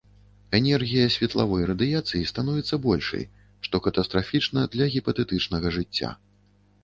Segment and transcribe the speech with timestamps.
[0.59, 3.23] Энергія светлавой радыяцыі становіцца большай,
[3.67, 6.09] што катастрафічна для гіпатэтычнага жыцця.